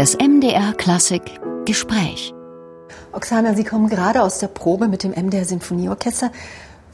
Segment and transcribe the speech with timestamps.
[0.00, 1.20] Das MDR Klassik
[1.66, 2.32] Gespräch.
[3.12, 6.32] Oksana, Sie kommen gerade aus der Probe mit dem MDR Sinfonieorchester.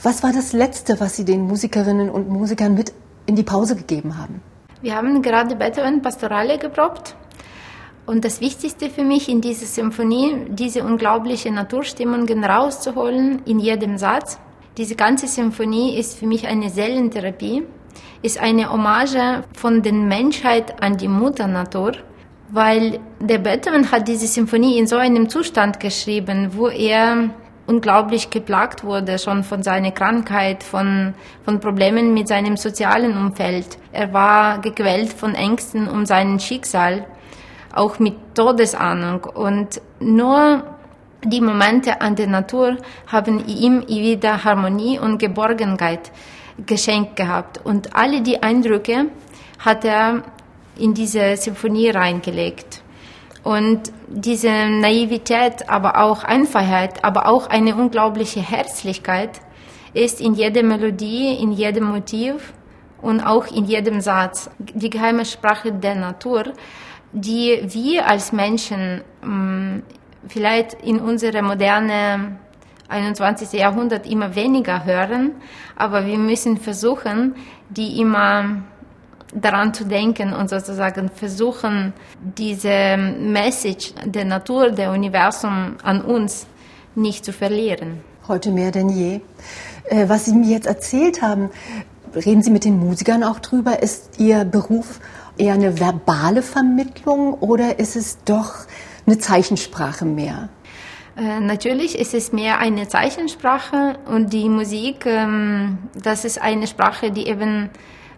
[0.02, 2.92] Was war das Letzte, was Sie den Musikerinnen und Musikern mit
[3.26, 4.42] in die Pause gegeben haben?
[4.82, 7.14] Wir haben gerade Beethoven Pastorale geprobt.
[8.06, 14.36] Und das Wichtigste für mich in dieser Symphonie, diese unglaubliche Naturstimmungen rauszuholen in jedem Satz.
[14.78, 17.62] Diese ganze Symphonie ist für mich eine Seelentherapie,
[18.22, 21.92] ist eine Hommage von der Menschheit an die Mutter Natur
[22.48, 27.30] weil der Beethoven hat diese Symphonie in so einem Zustand geschrieben, wo er
[27.66, 31.14] unglaublich geplagt wurde, schon von seiner Krankheit, von,
[31.44, 33.78] von Problemen mit seinem sozialen Umfeld.
[33.92, 37.06] Er war gequält von Ängsten um sein Schicksal,
[37.74, 39.24] auch mit Todesahnung.
[39.24, 40.62] Und nur
[41.24, 42.76] die Momente an der Natur
[43.08, 46.12] haben ihm wieder Harmonie und Geborgenheit
[46.64, 47.60] geschenkt gehabt.
[47.64, 49.06] Und alle die Eindrücke
[49.58, 50.22] hat er
[50.78, 52.82] in diese Symphonie reingelegt.
[53.42, 59.40] Und diese Naivität, aber auch Einfachheit, aber auch eine unglaubliche Herzlichkeit
[59.94, 62.52] ist in jeder Melodie, in jedem Motiv
[63.00, 64.50] und auch in jedem Satz.
[64.58, 66.52] Die geheime Sprache der Natur,
[67.12, 69.82] die wir als Menschen mm,
[70.28, 72.38] vielleicht in unserer modernen
[72.88, 73.52] 21.
[73.52, 75.32] Jahrhundert immer weniger hören,
[75.76, 77.34] aber wir müssen versuchen,
[77.68, 78.62] die immer
[79.34, 86.46] daran zu denken und sozusagen versuchen, diese Message der Natur, der Universum an uns
[86.94, 88.00] nicht zu verlieren.
[88.28, 89.20] Heute mehr denn je.
[89.84, 91.50] Äh, was Sie mir jetzt erzählt haben,
[92.14, 95.00] reden Sie mit den Musikern auch drüber, ist Ihr Beruf
[95.38, 98.54] eher eine verbale Vermittlung oder ist es doch
[99.06, 100.48] eine Zeichensprache mehr?
[101.16, 107.10] Äh, natürlich ist es mehr eine Zeichensprache und die Musik, ähm, das ist eine Sprache,
[107.10, 107.70] die eben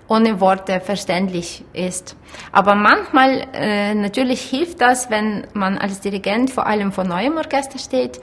[0.08, 2.16] ohne Worte verständlich ist.
[2.50, 7.78] Aber manchmal äh, natürlich hilft das, wenn man als Dirigent vor allem vor neuem Orchester
[7.78, 8.20] steht,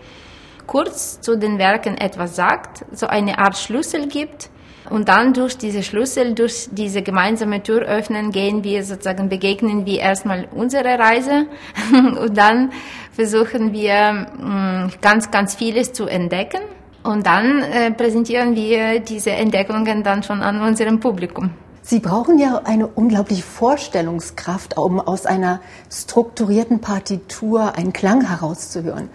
[0.68, 4.50] kurz zu den Werken etwas sagt, so eine Art Schlüssel gibt
[4.90, 10.00] und dann durch diese Schlüssel, durch diese gemeinsame Tür öffnen, gehen wir sozusagen, begegnen wir
[10.00, 11.48] erstmal unsere Reise
[12.20, 12.72] und dann
[13.12, 16.62] versuchen wir mm, ganz, ganz vieles zu entdecken
[17.04, 21.52] und dann äh, präsentieren wir diese Entdeckungen dann schon an unserem Publikum.
[21.88, 25.60] Sie brauchen ja eine unglaubliche Vorstellungskraft, um aus einer
[25.92, 29.10] strukturierten Partitur einen Klang herauszuhören.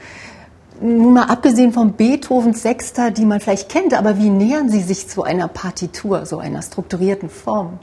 [0.81, 5.09] Nun mal abgesehen von Beethovens Sechster, die man vielleicht kennt, aber wie nähern Sie sich
[5.09, 7.81] zu einer Partitur, so einer strukturierten Form?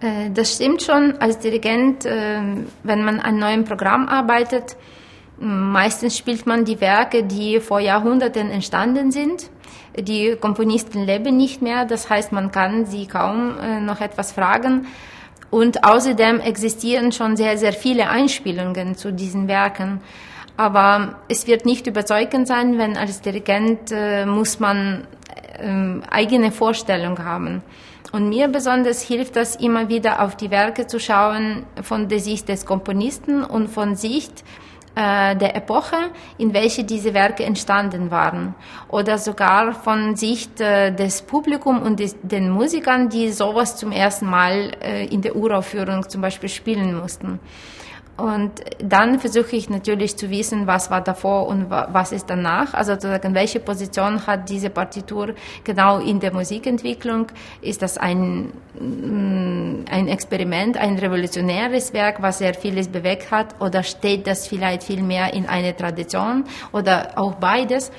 [0.00, 1.18] Äh, das stimmt schon.
[1.18, 2.40] Als Dirigent, äh,
[2.84, 4.76] wenn man an neuen Programm arbeitet,
[5.40, 9.50] meistens spielt man die Werke, die vor Jahrhunderten entstanden sind
[9.98, 14.86] die Komponisten leben nicht mehr, das heißt, man kann sie kaum äh, noch etwas fragen.
[15.50, 20.00] Und außerdem existieren schon sehr, sehr viele Einspielungen zu diesen Werken.
[20.56, 25.08] Aber es wird nicht überzeugend sein, wenn als Dirigent äh, muss man
[25.58, 27.62] äh, eigene Vorstellung haben.
[28.12, 32.48] Und mir besonders hilft das immer wieder auf die Werke zu schauen von der Sicht
[32.48, 34.44] des Komponisten und von Sicht
[35.00, 35.96] äh, der Epoche,
[36.36, 38.54] in welche diese Werke entstanden waren.
[38.88, 44.26] Oder sogar von Sicht äh, des Publikums und des, den Musikern, die sowas zum ersten
[44.26, 47.40] Mal äh, in der Uraufführung zum Beispiel spielen mussten.
[48.20, 52.74] Und dann versuche ich natürlich zu wissen, was war davor und was ist danach.
[52.74, 57.28] Also sozusagen, welche Position hat diese Partitur genau in der Musikentwicklung?
[57.62, 63.58] Ist das ein, mm, ein Experiment, ein revolutionäres Werk, was sehr vieles bewegt hat?
[63.58, 66.44] Oder steht das vielleicht viel mehr in einer Tradition?
[66.72, 67.90] Oder auch beides?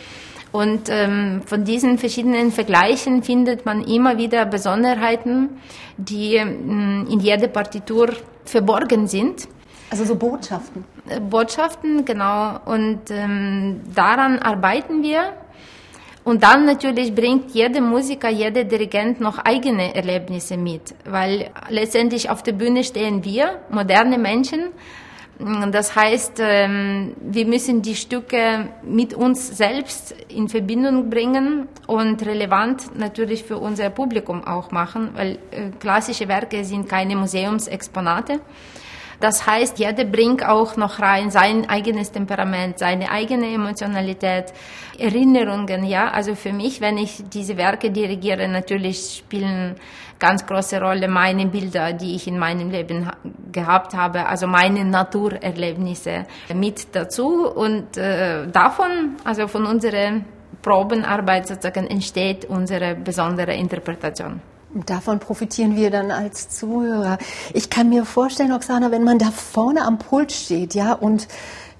[0.51, 5.61] Und ähm, von diesen verschiedenen Vergleichen findet man immer wieder Besonderheiten,
[5.97, 8.09] die ähm, in jeder Partitur
[8.45, 9.47] verborgen sind.
[9.91, 10.85] Also so Botschaften.
[11.09, 12.59] Äh, Botschaften, genau.
[12.63, 15.33] Und ähm, daran arbeiten wir.
[16.23, 22.43] Und dann natürlich bringt jeder Musiker, jeder Dirigent noch eigene Erlebnisse mit, weil letztendlich auf
[22.43, 24.69] der Bühne stehen wir, moderne Menschen.
[25.71, 32.95] Das heißt, ähm, wir müssen die Stücke mit uns selbst in Verbindung bringen und relevant
[32.95, 38.39] natürlich für unser Publikum auch machen, weil äh, klassische Werke sind keine Museumsexponate.
[39.21, 44.45] Das heißt, jeder bringt auch noch rein sein eigenes Temperament, seine eigene Emotionalität,
[44.97, 46.09] Erinnerungen, ja.
[46.09, 49.75] Also für mich, wenn ich diese Werke dirigiere, natürlich spielen
[50.17, 53.09] ganz große Rolle meine Bilder, die ich in meinem Leben
[53.51, 60.21] gehabt habe, also meine Naturerlebnisse mit dazu und äh, davon, also von unserer
[60.63, 64.41] Probenarbeit sozusagen entsteht unsere besondere Interpretation.
[64.85, 67.17] Davon profitieren wir dann als Zuhörer.
[67.53, 71.27] Ich kann mir vorstellen, Oksana, wenn man da vorne am Pult steht, ja, und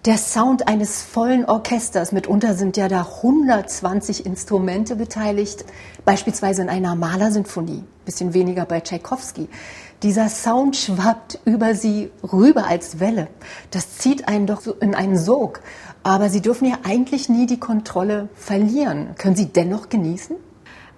[0.05, 5.63] der Sound eines vollen Orchesters, mitunter sind ja da 120 Instrumente beteiligt,
[6.05, 9.47] beispielsweise in einer Malersinfonie, bisschen weniger bei Tchaikovsky.
[10.03, 13.27] Dieser Sound schwappt über sie rüber als Welle.
[13.69, 15.61] Das zieht einen doch in einen Sog.
[16.03, 19.13] Aber Sie dürfen ja eigentlich nie die Kontrolle verlieren.
[19.19, 20.35] Können Sie dennoch genießen?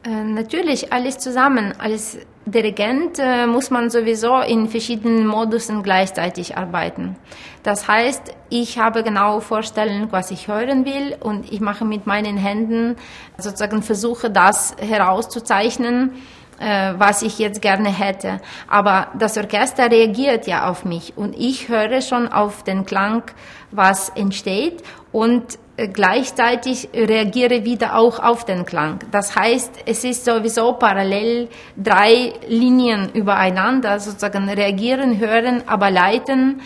[0.06, 1.74] Äh, natürlich, alles zusammen.
[1.80, 7.16] Als Dirigent äh, muss man sowieso in verschiedenen Modusen gleichzeitig arbeiten.
[7.64, 12.36] Das heißt, ich habe genau Vorstellung, was ich hören will und ich mache mit meinen
[12.36, 12.98] Händen
[13.38, 16.12] sozusagen versuche, das herauszuzeichnen,
[16.60, 18.42] äh, was ich jetzt gerne hätte.
[18.68, 23.24] Aber das Orchester reagiert ja auf mich und ich höre schon auf den Klang,
[23.72, 24.84] was entsteht
[25.14, 29.00] und gleichzeitig reagiere wieder auch auf den Klang.
[29.12, 36.62] Das heißt, es ist sowieso parallel drei Linien übereinander, sozusagen reagieren, hören, aber leiten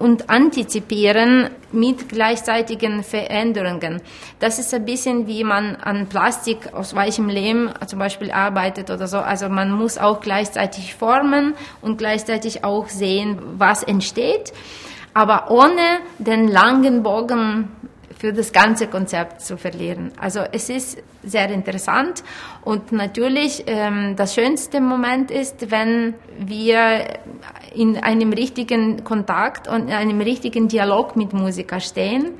[0.00, 4.00] und antizipieren mit gleichzeitigen Veränderungen.
[4.40, 9.06] Das ist ein bisschen wie man an Plastik aus weichem Lehm zum Beispiel arbeitet oder
[9.06, 9.18] so.
[9.18, 14.54] Also man muss auch gleichzeitig formen und gleichzeitig auch sehen, was entsteht,
[15.12, 17.68] aber ohne den langen Bogen
[18.20, 20.12] für das ganze Konzept zu verlieren.
[20.20, 22.22] Also es ist sehr interessant
[22.62, 27.18] und natürlich ähm, das schönste Moment ist, wenn wir
[27.74, 32.34] in einem richtigen Kontakt und in einem richtigen Dialog mit Musiker stehen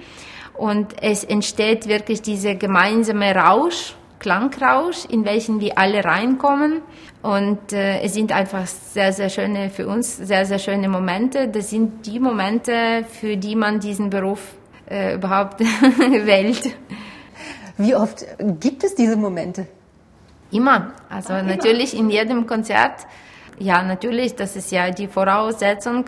[0.52, 6.82] und es entsteht wirklich dieser gemeinsame Rausch, Klangrausch, in welchen wir alle reinkommen.
[7.22, 11.48] Und äh, es sind einfach sehr, sehr schöne, für uns sehr, sehr schöne Momente.
[11.48, 14.59] Das sind die Momente, für die man diesen Beruf
[14.90, 16.76] äh, überhaupt wählt.
[17.78, 18.26] Wie oft
[18.60, 19.66] gibt es diese Momente?
[20.50, 20.92] Immer.
[21.08, 22.02] Also Ach, natürlich immer.
[22.04, 23.06] in jedem Konzert.
[23.58, 26.06] Ja, natürlich, das ist ja die Voraussetzung,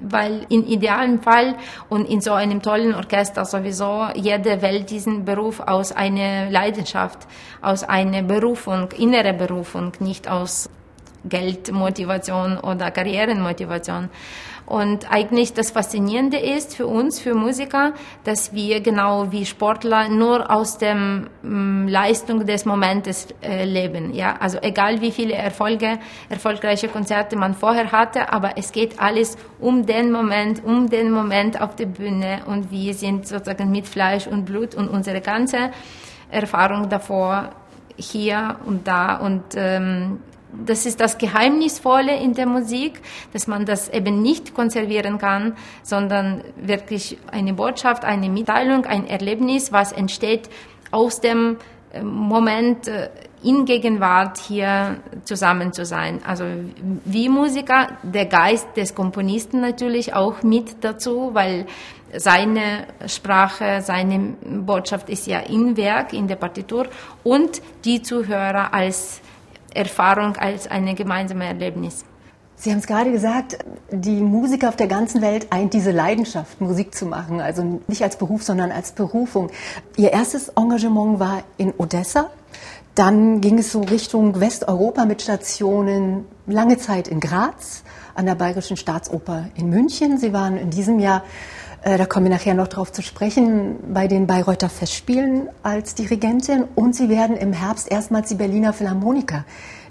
[0.00, 1.56] weil im idealen Fall
[1.88, 7.26] und in so einem tollen Orchester sowieso jeder wählt diesen Beruf aus einer Leidenschaft,
[7.62, 10.68] aus einer Berufung, innere Berufung, nicht aus
[11.28, 14.10] Geldmotivation oder Karrierenmotivation.
[14.66, 20.50] Und eigentlich das Faszinierende ist für uns, für Musiker, dass wir genau wie Sportler nur
[20.50, 24.12] aus der mm, Leistung des Momentes äh, leben.
[24.12, 29.38] Ja, also egal wie viele Erfolge, erfolgreiche Konzerte man vorher hatte, aber es geht alles
[29.60, 34.26] um den Moment, um den Moment auf der Bühne und wir sind sozusagen mit Fleisch
[34.26, 35.70] und Blut und unsere ganze
[36.28, 37.50] Erfahrung davor
[37.96, 40.18] hier und da und ähm,
[40.52, 43.00] das ist das Geheimnisvolle in der Musik,
[43.32, 49.72] dass man das eben nicht konservieren kann, sondern wirklich eine Botschaft, eine Mitteilung, ein Erlebnis,
[49.72, 50.48] was entsteht
[50.90, 51.56] aus dem
[51.92, 53.10] äh, Moment äh,
[53.42, 56.20] in Gegenwart hier zusammen zu sein.
[56.26, 56.44] Also
[57.04, 61.66] wie Musiker, der Geist des Komponisten natürlich auch mit dazu, weil
[62.14, 66.86] seine Sprache, seine Botschaft ist ja im Werk, in der Partitur
[67.22, 69.20] und die Zuhörer als
[69.76, 72.04] Erfahrung als ein gemeinsames Erlebnis.
[72.58, 73.58] Sie haben es gerade gesagt,
[73.90, 77.40] die Musiker auf der ganzen Welt eint diese Leidenschaft, Musik zu machen.
[77.40, 79.50] Also nicht als Beruf, sondern als Berufung.
[79.96, 82.30] Ihr erstes Engagement war in Odessa.
[82.94, 87.82] Dann ging es so Richtung Westeuropa mit Stationen lange Zeit in Graz,
[88.14, 90.16] an der Bayerischen Staatsoper in München.
[90.16, 91.22] Sie waren in diesem Jahr,
[91.84, 96.64] da kommen wir nachher noch drauf zu sprechen, bei den Bayreuther Festspielen als Dirigentin.
[96.74, 99.44] Und Sie werden im Herbst erstmals die Berliner Philharmoniker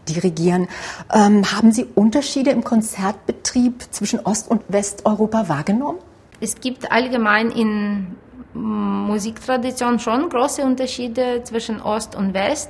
[0.07, 0.67] dirigieren.
[1.13, 5.99] Ähm, haben Sie Unterschiede im Konzertbetrieb zwischen Ost- und Westeuropa wahrgenommen?
[6.41, 8.15] Es gibt allgemein in
[8.53, 12.69] Musiktradition schon große Unterschiede zwischen Ost und West.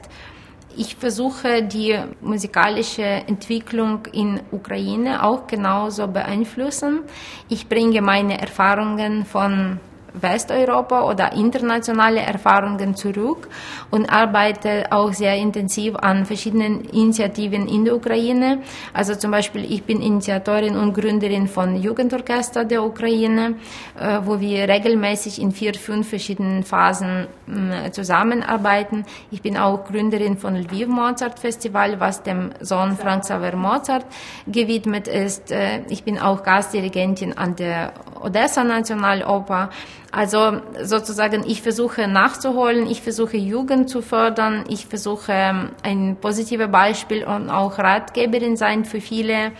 [0.77, 7.01] Ich versuche die musikalische Entwicklung in Ukraine auch genauso beeinflussen.
[7.47, 9.79] Ich bringe meine Erfahrungen von
[10.21, 13.49] Westeuropa oder internationale Erfahrungen zurück
[13.91, 18.59] und arbeite auch sehr intensiv an verschiedenen Initiativen in der Ukraine.
[18.93, 23.55] Also zum Beispiel, ich bin Initiatorin und Gründerin von Jugendorchester der Ukraine,
[23.99, 29.05] äh, wo wir regelmäßig in vier, fünf verschiedenen Phasen äh, zusammenarbeiten.
[29.31, 34.05] Ich bin auch Gründerin von Lviv Mozart Festival, was dem Sohn Frank Xaver Mozart
[34.47, 35.51] gewidmet ist.
[35.51, 39.69] Äh, ich bin auch Gastdirigentin an der Odessa Nationaloper.
[40.11, 46.71] Also sozusagen, ich versuche nachzuholen, ich versuche Jugend zu fördern, ich versuche ähm, ein positives
[46.71, 49.51] Beispiel und auch Ratgeberin sein für viele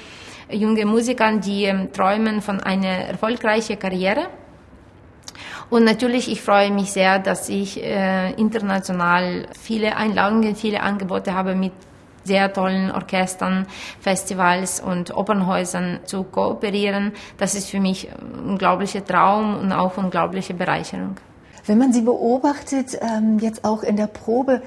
[0.50, 4.27] junge Musiker, die ähm, träumen von einer erfolgreichen Karriere.
[5.69, 11.55] Und natürlich, ich freue mich sehr, dass ich äh, international viele Einladungen, viele Angebote habe
[11.55, 11.74] mit
[12.25, 13.67] sehr tollen Orchestern,
[14.01, 17.13] Festivals und Opernhäusern zu kooperieren.
[17.38, 21.15] Das ist für mich ein unglaublicher Traum und auch unglaubliche Bereicherung.
[21.65, 24.62] Wenn man Sie beobachtet, ähm, jetzt auch in der Probe,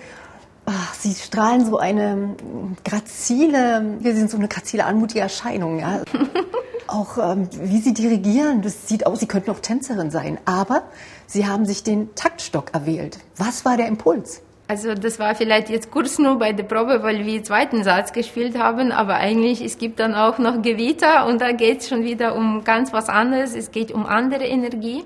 [0.66, 2.36] ach, Sie strahlen so eine
[2.84, 6.02] grazile, wir sind so eine grazile, anmutige Erscheinung, ja.
[6.88, 10.82] auch ähm, wie Sie dirigieren, das sieht aus, Sie könnten auch Tänzerin sein, aber
[11.26, 13.18] Sie haben sich den Taktstock erwählt.
[13.36, 14.42] Was war der Impuls?
[14.70, 18.58] Also das war vielleicht jetzt kurz nur bei der Probe, weil wir zweiten Satz gespielt
[18.58, 22.36] haben, aber eigentlich es gibt dann auch noch Gewitter und da geht es schon wieder
[22.36, 23.56] um ganz was anderes.
[23.56, 25.04] Es geht um andere Energie.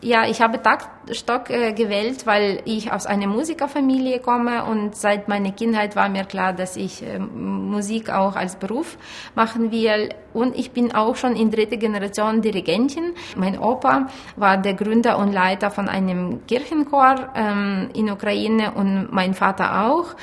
[0.00, 5.50] Ja, ich habe Taktstock äh, gewählt, weil ich aus einer Musikerfamilie komme und seit meiner
[5.50, 8.96] Kindheit war mir klar, dass ich äh, Musik auch als Beruf
[9.34, 10.10] machen will.
[10.32, 13.14] Und ich bin auch schon in dritter Generation Dirigentin.
[13.36, 19.34] Mein Opa war der Gründer und Leiter von einem Kirchenchor ähm, in Ukraine und mein
[19.34, 20.14] Vater auch.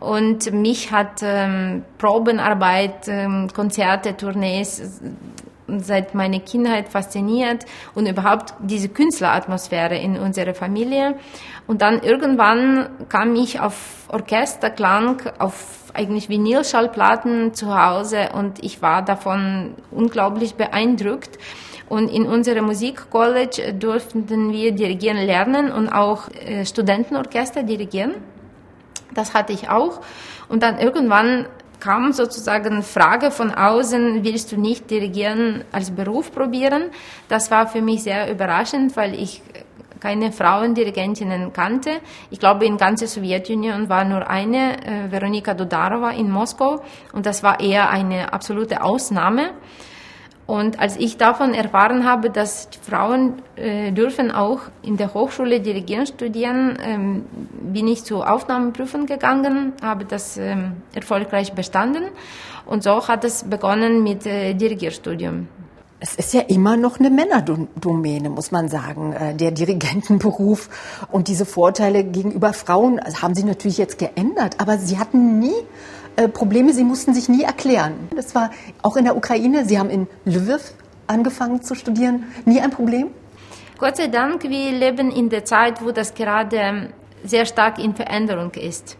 [0.00, 5.02] Und mich hat ähm, Probenarbeit, ähm, Konzerte, Tournees
[5.78, 11.14] seit meiner Kindheit fasziniert und überhaupt diese Künstleratmosphäre in unserer Familie.
[11.66, 19.02] Und dann irgendwann kam ich auf Orchesterklang, auf eigentlich Vinylschallplatten zu Hause und ich war
[19.02, 21.38] davon unglaublich beeindruckt.
[21.88, 28.14] Und in unserem Musikcollege durften wir dirigieren lernen und auch äh, Studentenorchester dirigieren.
[29.14, 30.00] Das hatte ich auch.
[30.48, 31.46] Und dann irgendwann
[31.80, 36.84] kam sozusagen Frage von außen, willst du nicht dirigieren als Beruf probieren?
[37.28, 39.42] Das war für mich sehr überraschend, weil ich
[40.00, 42.00] keine Frauendirigentinnen kannte.
[42.30, 46.82] Ich glaube, in ganzer Sowjetunion war nur eine, äh, Veronika Dodarova in Moskau,
[47.12, 49.50] und das war eher eine absolute Ausnahme.
[50.48, 56.06] Und als ich davon erfahren habe, dass Frauen äh, dürfen auch in der Hochschule Dirigieren
[56.06, 57.26] studieren, ähm,
[57.60, 62.04] bin ich zur Aufnahmeprüfung gegangen, habe das ähm, erfolgreich bestanden
[62.64, 65.48] und so hat es begonnen mit äh, Dirigierstudium.
[66.00, 70.70] Es ist ja immer noch eine Männerdomäne, muss man sagen, äh, der Dirigentenberuf.
[71.10, 75.56] Und diese Vorteile gegenüber Frauen also haben sich natürlich jetzt geändert, aber sie hatten nie
[76.18, 78.08] äh, Probleme, sie mussten sich nie erklären.
[78.16, 78.50] Das war
[78.82, 80.72] auch in der Ukraine, Sie haben in Lviv
[81.06, 83.10] angefangen zu studieren, nie ein Problem?
[83.78, 86.90] Gott sei Dank, wir leben in der Zeit, wo das gerade
[87.22, 88.96] sehr stark in Veränderung ist.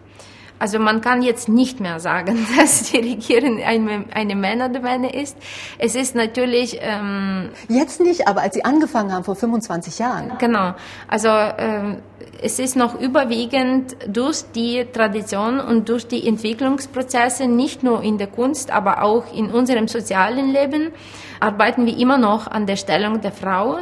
[0.58, 5.36] Also man kann jetzt nicht mehr sagen, dass Dirigieren eine, eine Männerdomäne ist.
[5.78, 6.78] Es ist natürlich...
[6.80, 10.32] Ähm, jetzt nicht, aber als Sie angefangen haben, vor 25 Jahren.
[10.38, 10.74] Genau.
[11.06, 11.98] Also ähm,
[12.40, 18.28] es ist noch überwiegend durch die Tradition und durch die Entwicklungsprozesse, nicht nur in der
[18.28, 20.92] Kunst, aber auch in unserem sozialen Leben,
[21.40, 23.78] arbeiten wir immer noch an der Stellung der Frau,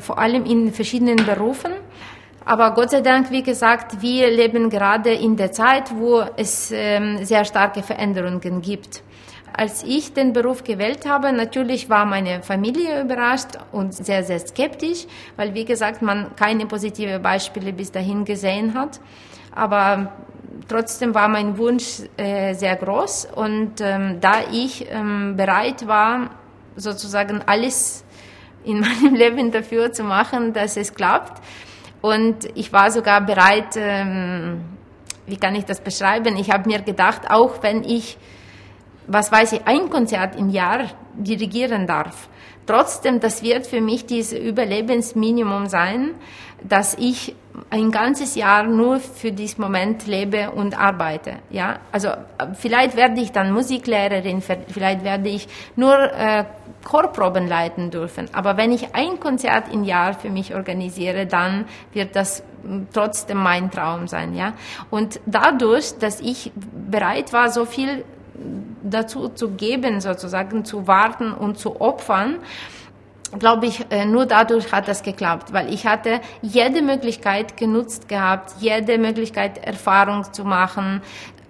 [0.00, 1.72] vor allem in verschiedenen Berufen.
[2.46, 7.24] Aber Gott sei Dank, wie gesagt, wir leben gerade in der Zeit, wo es ähm,
[7.24, 9.02] sehr starke Veränderungen gibt.
[9.56, 15.06] Als ich den Beruf gewählt habe, natürlich war meine Familie überrascht und sehr, sehr skeptisch,
[15.36, 19.00] weil, wie gesagt, man keine positive Beispiele bis dahin gesehen hat.
[19.54, 20.12] Aber
[20.68, 26.30] trotzdem war mein Wunsch äh, sehr groß und ähm, da ich ähm, bereit war,
[26.76, 28.04] sozusagen alles
[28.64, 31.40] in meinem Leben dafür zu machen, dass es klappt,
[32.04, 34.60] und ich war sogar bereit, ähm,
[35.24, 36.36] wie kann ich das beschreiben?
[36.36, 38.18] Ich habe mir gedacht, auch wenn ich,
[39.06, 42.28] was weiß ich, ein Konzert im Jahr dirigieren darf,
[42.66, 46.10] trotzdem, das wird für mich dieses Überlebensminimum sein,
[46.62, 47.34] dass ich
[47.70, 51.36] ein ganzes Jahr nur für diesen Moment lebe und arbeite.
[51.50, 52.08] Ja, also
[52.54, 56.44] vielleicht werde ich dann Musiklehrerin, vielleicht werde ich nur äh,
[56.84, 58.28] Chorproben leiten dürfen.
[58.32, 62.42] Aber wenn ich ein Konzert im Jahr für mich organisiere, dann wird das
[62.92, 64.52] trotzdem mein Traum sein, ja.
[64.90, 66.52] Und dadurch, dass ich
[66.90, 68.04] bereit war, so viel
[68.82, 72.36] dazu zu geben, sozusagen zu warten und zu opfern,
[73.38, 78.54] glaube ich, äh, nur dadurch hat das geklappt, weil ich hatte jede Möglichkeit genutzt gehabt,
[78.60, 81.02] jede Möglichkeit Erfahrung zu machen,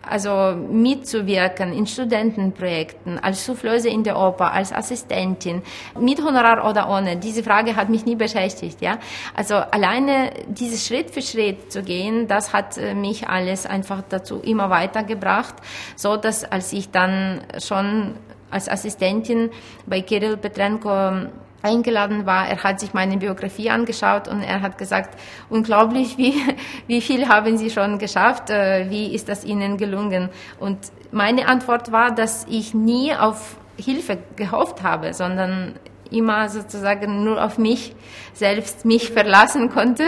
[0.09, 5.63] also mitzuwirken in Studentenprojekten, als Soufflöse in der Oper, als Assistentin,
[5.99, 7.17] mit Honorar oder ohne.
[7.17, 8.99] Diese Frage hat mich nie beschäftigt, ja.
[9.35, 14.41] Also alleine dieses Schritt für Schritt zu gehen, das hat äh, mich alles einfach dazu
[14.41, 15.55] immer weitergebracht,
[15.97, 18.15] so dass als ich dann schon
[18.51, 19.51] als Assistentin
[19.87, 21.29] bei Kirill Petrenko
[21.65, 22.47] eingeladen war.
[22.49, 25.19] Er hat sich meine Biografie angeschaut und er hat gesagt,
[25.49, 26.35] unglaublich, wie,
[26.87, 30.29] wie viel haben Sie schon geschafft, äh, wie ist das Ihnen gelungen?
[30.61, 30.79] Und
[31.11, 35.75] meine Antwort war, dass ich nie auf Hilfe gehofft habe, sondern
[36.11, 37.95] immer sozusagen nur auf mich
[38.35, 40.05] selbst mich verlassen konnte.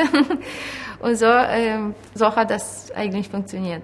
[1.01, 1.79] Und so, äh,
[2.15, 3.83] so hat das eigentlich funktioniert.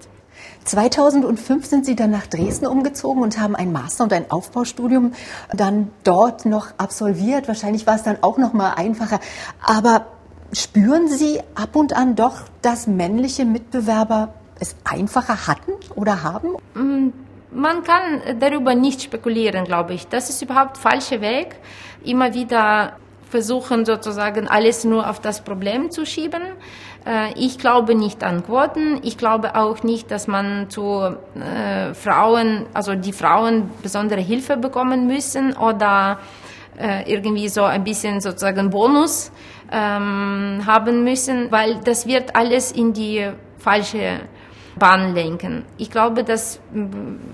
[0.65, 5.13] 2005 sind Sie dann nach Dresden umgezogen und haben ein Master und ein Aufbaustudium
[5.53, 7.47] dann dort noch absolviert.
[7.47, 9.19] Wahrscheinlich war es dann auch noch mal einfacher.
[9.61, 10.07] Aber
[10.53, 16.55] spüren Sie ab und an doch, dass männliche Mitbewerber es einfacher hatten oder haben?
[16.73, 17.09] Mm,
[17.51, 20.07] man kann darüber nicht spekulieren, glaube ich.
[20.07, 21.55] Das ist überhaupt falscher Weg.
[22.03, 22.93] Immer wieder
[23.29, 26.43] versuchen sozusagen alles nur auf das Problem zu schieben.
[27.05, 28.99] Äh, ich glaube nicht an Quoten.
[29.03, 35.07] Ich glaube auch nicht, dass man zu äh, Frauen, also die Frauen besondere Hilfe bekommen
[35.07, 36.19] müssen oder
[36.79, 39.31] äh, irgendwie so ein bisschen sozusagen Bonus
[39.71, 44.21] ähm, haben müssen, weil das wird alles in die falsche
[44.77, 45.65] Bahn lenken.
[45.77, 46.59] Ich glaube, dass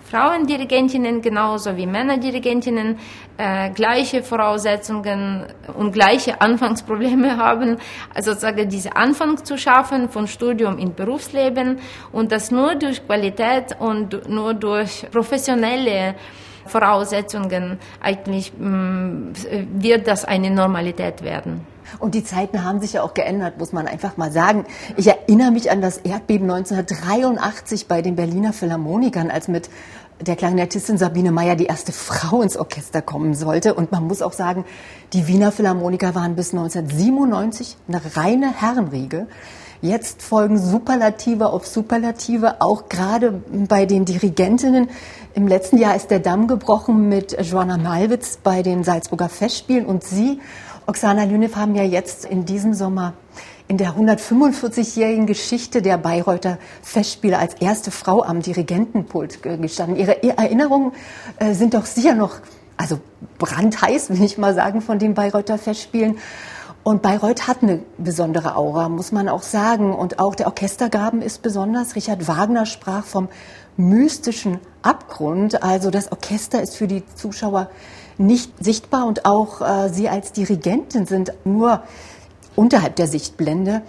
[0.09, 2.97] Frauendirigentinnen genauso wie Männerdirigentinnen
[3.37, 7.77] äh, gleiche Voraussetzungen und gleiche Anfangsprobleme haben,
[8.13, 11.79] also sozusagen diese Anfang zu schaffen von Studium in Berufsleben
[12.11, 16.15] und das nur durch Qualität und nur durch professionelle
[16.65, 19.33] Voraussetzungen eigentlich mh,
[19.73, 21.65] wird das eine Normalität werden.
[21.97, 24.65] Und die Zeiten haben sich ja auch geändert, muss man einfach mal sagen.
[24.95, 29.69] Ich erinnere mich an das Erdbeben 1983 bei den Berliner Philharmonikern, als mit
[30.21, 33.73] der Klarinettistin Sabine Meyer die erste Frau ins Orchester kommen sollte.
[33.73, 34.65] Und man muss auch sagen,
[35.13, 39.27] die Wiener Philharmoniker waren bis 1997 eine reine Herrenriege.
[39.81, 44.89] Jetzt folgen Superlative auf Superlative, auch gerade bei den Dirigentinnen.
[45.35, 50.03] Im letzten Jahr ist der Damm gebrochen mit Joanna Malwitz bei den Salzburger Festspielen und
[50.03, 50.41] sie
[50.89, 53.13] Oksana Lünev haben ja jetzt in diesem Sommer
[53.67, 59.97] in der 145-jährigen Geschichte der Bayreuther Festspiele als erste Frau am Dirigentenpult gestanden.
[59.97, 60.93] Ihre Erinnerungen
[61.37, 62.37] äh, sind doch sicher noch,
[62.75, 62.99] also
[63.37, 66.17] brandheiß, will ich mal sagen, von den Bayreuther Festspielen.
[66.83, 69.93] Und Bayreuth hat eine besondere Aura, muss man auch sagen.
[69.93, 71.95] Und auch der Orchestergraben ist besonders.
[71.95, 73.27] Richard Wagner sprach vom
[73.77, 75.61] mystischen Abgrund.
[75.61, 77.69] Also das Orchester ist für die Zuschauer
[78.17, 81.83] nicht sichtbar und auch äh, Sie als Dirigentin sind nur
[82.55, 83.81] unterhalb der Sichtblende.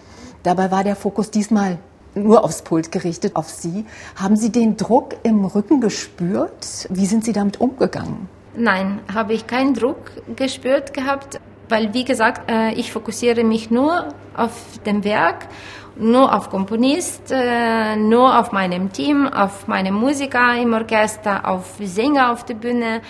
[0.42, 1.78] Dabei war der Fokus diesmal
[2.14, 3.84] nur aufs Pult gerichtet, auf Sie.
[4.16, 6.86] Haben Sie den Druck im Rücken gespürt?
[6.90, 8.28] Wie sind Sie damit umgegangen?
[8.56, 9.98] Nein, habe ich keinen Druck
[10.34, 14.52] gespürt gehabt, weil wie gesagt, äh, ich fokussiere mich nur auf
[14.84, 15.48] dem Werk,
[15.96, 22.32] nur auf Komponist, äh, nur auf meinem Team, auf meine Musiker im Orchester, auf Sänger
[22.32, 23.02] auf der Bühne.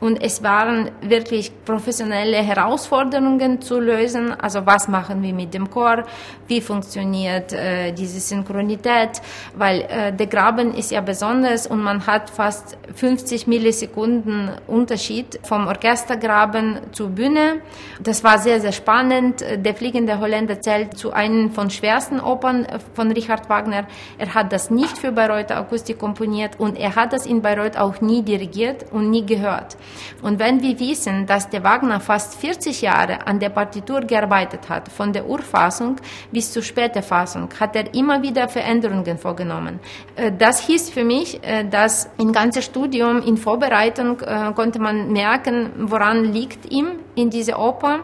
[0.00, 4.32] Und es waren wirklich professionelle Herausforderungen zu lösen.
[4.38, 6.04] Also was machen wir mit dem Chor?
[6.46, 9.20] Wie funktioniert äh, diese Synchronität?
[9.56, 15.66] Weil äh, der Graben ist ja besonders und man hat fast 50 Millisekunden Unterschied vom
[15.66, 17.60] Orchestergraben zur Bühne.
[18.00, 19.44] Das war sehr, sehr spannend.
[19.56, 23.86] Der fliegende Holländer zählt zu einem von schwersten Opern von Richard Wagner.
[24.18, 28.00] Er hat das nicht für Bayreuther Akustik komponiert und er hat das in Bayreuth auch
[28.00, 29.76] nie dirigiert und nie gehört.
[30.22, 34.88] Und wenn wir wissen, dass der Wagner fast 40 Jahre an der Partitur gearbeitet hat,
[34.88, 35.96] von der Urfassung
[36.32, 39.78] bis zur späten Fassung, hat er immer wieder Veränderungen vorgenommen.
[40.16, 45.12] Äh, das hieß für mich, äh, dass im ganzen Studium, in Vorbereitung, äh, konnte man
[45.12, 48.00] merken, woran liegt ihm in dieser Oper.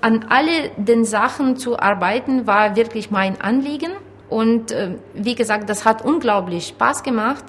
[0.00, 3.92] An alle den Sachen zu arbeiten, war wirklich mein Anliegen.
[4.28, 4.74] Und
[5.14, 7.44] wie gesagt, das hat unglaublich Spaß gemacht.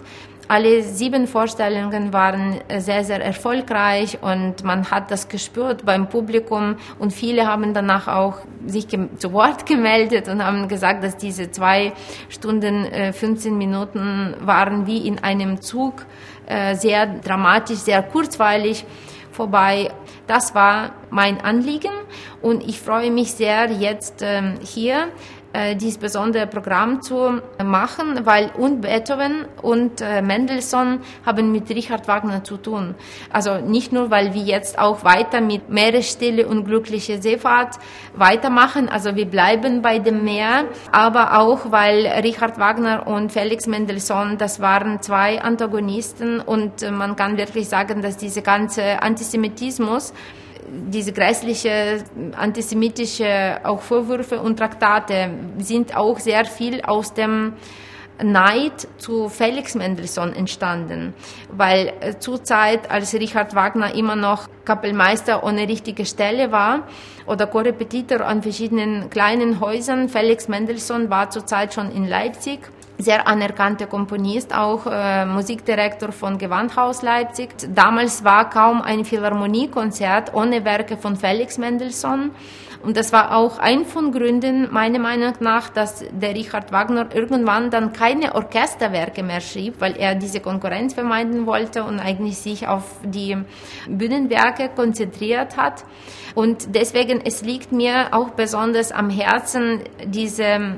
[0.49, 7.12] Alle sieben Vorstellungen waren sehr, sehr erfolgreich und man hat das gespürt beim Publikum und
[7.12, 11.91] viele haben danach auch sich zu Wort gemeldet und haben gesagt, dass diese zwei
[12.29, 16.05] Stunden, 15 äh, Minuten waren wie in einem Zug,
[16.45, 18.86] äh, sehr dramatisch, sehr kurzweilig
[19.33, 19.91] vorbei.
[20.27, 21.91] Das war mein Anliegen
[22.41, 25.07] und ich freue mich sehr jetzt ähm, hier äh,
[25.75, 32.43] dieses besondere Programm zu machen, weil und Beethoven und äh, Mendelssohn haben mit Richard Wagner
[32.43, 32.95] zu tun.
[33.31, 37.75] Also nicht nur, weil wir jetzt auch weiter mit Meeresstille und glückliche Seefahrt
[38.15, 44.38] weitermachen, also wir bleiben bei dem Meer, aber auch, weil Richard Wagner und Felix Mendelssohn,
[44.38, 50.13] das waren zwei Antagonisten und äh, man kann wirklich sagen, dass diese ganze Antisemitismus
[50.67, 52.03] diese grässliche
[52.36, 57.53] antisemitische auch Vorwürfe und Traktate sind auch sehr viel aus dem
[58.21, 61.13] Neid zu Felix Mendelssohn entstanden,
[61.51, 66.88] weil äh, zur Zeit, als Richard Wagner immer noch Kapellmeister ohne richtige Stelle war
[67.27, 72.60] oder Korrepetitor an verschiedenen kleinen Häusern, Felix Mendelssohn war zurzeit schon in Leipzig
[72.97, 77.49] sehr anerkannter Komponist, auch äh, Musikdirektor von Gewandhaus Leipzig.
[77.73, 82.31] Damals war kaum ein Philharmoniekonzert ohne Werke von Felix Mendelssohn.
[82.83, 87.71] Und das war auch ein von Gründen, meiner Meinung nach, dass der Richard Wagner irgendwann
[87.71, 92.83] dann keine Orchesterwerke mehr schrieb, weil er diese Konkurrenz vermeiden wollte und eigentlich sich auf
[93.03, 93.36] die
[93.89, 95.86] Bühnenwerke konzentriert hat.
[96.36, 100.77] Und deswegen, es liegt mir auch besonders am Herzen, diese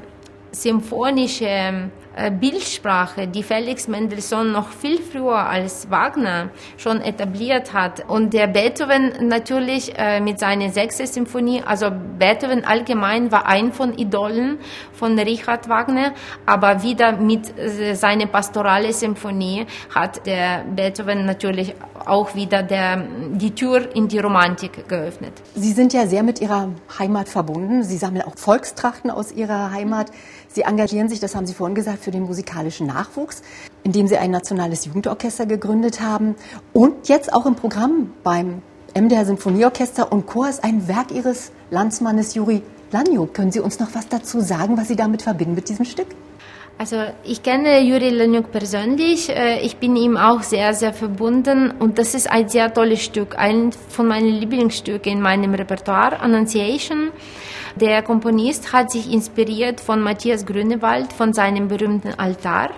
[0.51, 1.91] symphonische
[2.39, 8.09] Bildsprache, die Felix Mendelssohn noch viel früher als Wagner schon etabliert hat.
[8.09, 13.97] Und der Beethoven natürlich äh, mit seiner sechsten Symphonie, also Beethoven allgemein war ein von
[13.97, 14.59] Idolen
[14.91, 16.13] von Richard Wagner,
[16.45, 23.53] aber wieder mit äh, seiner pastorale Symphonie hat der Beethoven natürlich auch wieder der, die
[23.53, 25.33] Tür in die Romantik geöffnet.
[25.55, 27.83] Sie sind ja sehr mit Ihrer Heimat verbunden.
[27.83, 30.11] Sie sammeln auch Volkstrachten aus Ihrer Heimat.
[30.47, 33.41] Sie engagieren sich, das haben Sie vorhin gesagt, für den musikalischen Nachwuchs,
[33.83, 36.35] indem Sie ein nationales Jugendorchester gegründet haben
[36.73, 38.61] und jetzt auch im Programm beim
[38.95, 43.33] MDR Sinfonieorchester und Chor ist ein Werk Ihres Landsmannes Juri Laniuk.
[43.33, 46.07] Können Sie uns noch was dazu sagen, was Sie damit verbinden mit diesem Stück?
[46.79, 46.95] Also
[47.25, 49.29] ich kenne Juri Laniuk persönlich.
[49.29, 53.37] Äh, ich bin ihm auch sehr, sehr verbunden und das ist ein sehr tolles Stück,
[53.37, 57.11] ein von meinen Lieblingsstücken in meinem Repertoire, Annunciation.
[57.75, 62.71] Der Komponist hat sich inspiriert von Matthias Grünewald, von seinem berühmten Altar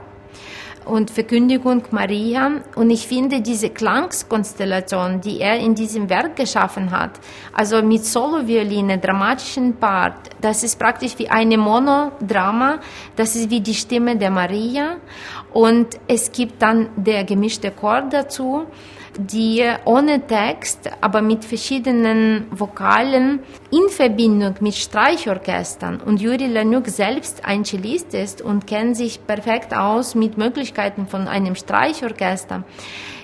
[0.86, 2.52] und Verkündigung Maria.
[2.76, 7.12] Und ich finde diese Klangskonstellation, die er in diesem Werk geschaffen hat,
[7.54, 12.80] also mit Solo-Violine, dramatischen Part, das ist praktisch wie eine Monodrama,
[13.16, 14.98] das ist wie die Stimme der Maria.
[15.54, 18.66] Und es gibt dann der gemischte Chor dazu
[19.18, 23.40] die ohne Text, aber mit verschiedenen Vokalen
[23.72, 29.76] in Verbindung mit Streichorchestern und Juri Laniuk selbst ein Cellist ist und kennt sich perfekt
[29.76, 32.64] aus mit Möglichkeiten von einem Streichorchester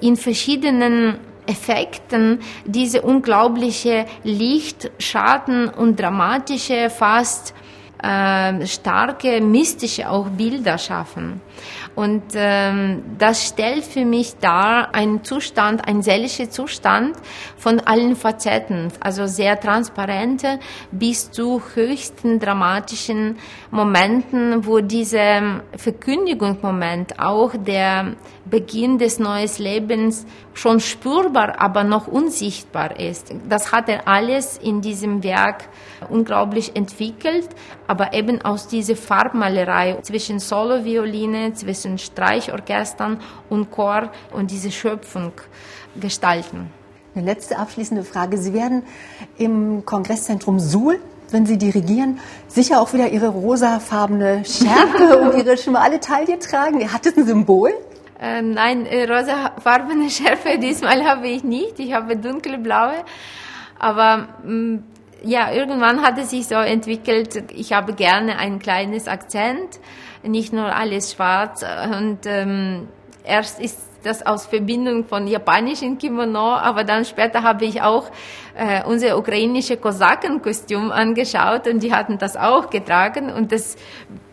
[0.02, 7.54] in verschiedenen Effekten diese unglaubliche Licht, Schatten und dramatische, fast
[8.04, 11.41] äh, starke, mystische auch Bilder schaffen.
[11.97, 17.17] Und ähm, das stellt für mich dar einen Zustand, ein seelischer Zustand
[17.57, 20.60] von allen Facetten, also sehr transparente
[20.91, 23.38] bis zu höchsten dramatischen
[23.71, 28.13] Momenten, wo dieser Verkündigungsmoment auch der
[28.49, 33.33] Beginn des neuen Lebens schon spürbar, aber noch unsichtbar ist.
[33.47, 35.69] Das hat er alles in diesem Werk
[36.10, 37.49] unglaublich entwickelt,
[37.88, 45.31] aber eben aus dieser Farbmalerei zwischen Solo-Violine, zwischen Streichorchestern und Chor und diese Schöpfung
[45.99, 46.71] gestalten.
[47.15, 48.38] Eine letzte abschließende Frage.
[48.38, 48.83] Sie werden
[49.38, 50.99] im Kongresszentrum Suhl
[51.31, 56.91] wenn Sie dirigieren, sicher auch wieder Ihre rosafarbene Schärpe und Ihre schmale Taille tragen.
[56.91, 57.73] Hat das ein Symbol?
[58.19, 61.80] Äh, nein, äh, rosafarbene Schärfe diesmal habe ich nicht.
[61.80, 63.03] Ich habe dunkelblaue.
[63.80, 64.84] Aber mh, mm,
[65.23, 69.80] ja, irgendwann hat es sich so entwickelt, ich habe gerne ein kleines Akzent,
[70.23, 71.63] nicht nur alles schwarz.
[71.63, 72.88] Und ähm,
[73.23, 78.10] erst ist das aus Verbindung von japanischen Kimono, aber dann später habe ich auch
[78.56, 83.76] äh, unser ukrainische Kosakenkostüm angeschaut und die hatten das auch getragen und das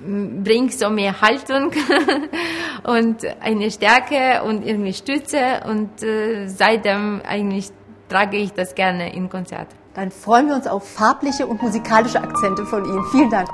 [0.01, 1.73] bringt so mehr Haltung
[2.85, 7.71] und eine Stärke und irgendwie Stütze und äh, seitdem eigentlich
[8.09, 9.69] trage ich das gerne in Konzert.
[9.95, 13.05] Dann freuen wir uns auf farbliche und musikalische Akzente von Ihnen.
[13.13, 13.49] Vielen Dank.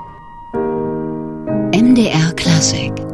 [1.73, 3.10] MDR Klassik